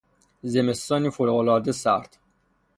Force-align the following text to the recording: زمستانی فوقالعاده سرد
زمستانی 0.43 1.09
فوقالعاده 1.09 1.71
سرد 1.71 2.17